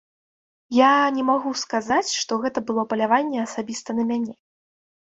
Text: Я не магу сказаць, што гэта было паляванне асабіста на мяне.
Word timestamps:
Я 0.77 0.91
не 1.17 1.25
магу 1.27 1.51
сказаць, 1.65 2.15
што 2.23 2.41
гэта 2.47 2.59
было 2.71 2.89
паляванне 2.95 3.39
асабіста 3.47 3.89
на 4.01 4.09
мяне. 4.11 4.35